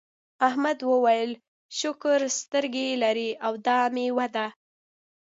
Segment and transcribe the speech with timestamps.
[0.47, 1.31] احمد وویل
[1.79, 4.47] شکر سترګې لرې او دا میوه ده.